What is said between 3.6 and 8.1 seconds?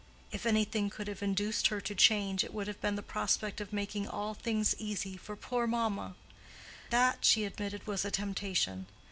of making all things easy for "poor mamma:" that, she admitted, was a